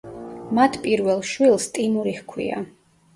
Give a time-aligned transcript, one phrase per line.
[0.59, 2.63] მათ პირველ შვილს ტიმური ჰქვია.